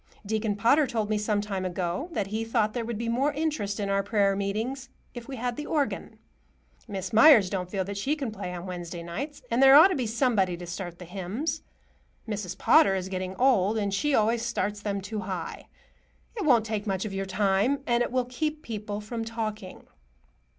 [0.25, 3.79] Deacon Potter told me some time ago that he thought there would be more interest
[3.79, 6.17] in our prayer meetings if we had the organ.
[6.87, 9.43] Miss Meyers don't feel that she can play on Wednesday nights.
[9.51, 11.61] And there ought to be somebody to start the hymns.
[12.27, 12.57] Mrs.
[12.57, 15.67] Potter is getting old, and she always starts them too high.
[16.35, 19.85] It won't take much of your time, and it will keep people from talking."